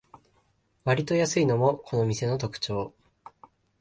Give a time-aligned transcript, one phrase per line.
[0.83, 2.95] わりと安いのもこの店の特長